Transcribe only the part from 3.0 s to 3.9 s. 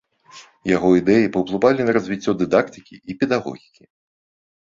і педагогікі.